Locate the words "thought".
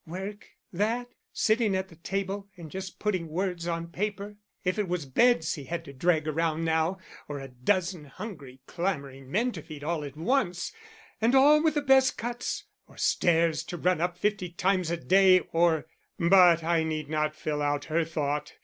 18.03-18.53